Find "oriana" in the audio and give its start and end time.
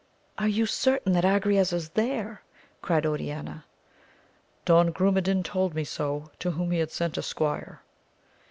3.05-3.65